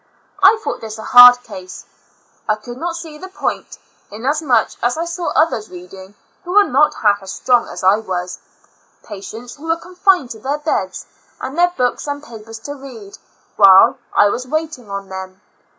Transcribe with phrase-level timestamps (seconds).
[0.41, 1.85] I thought this a hard case.
[2.49, 3.77] I could not see the point,
[4.09, 8.39] inasmuch as I saw others reading who were not half as strong as I was—
[9.07, 11.05] patients Avho were confined to their beds
[11.39, 13.19] had their books and papers to read,
[13.57, 15.39] while I was waitino^ on them.